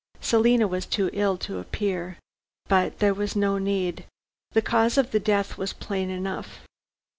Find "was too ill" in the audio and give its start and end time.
0.67-1.37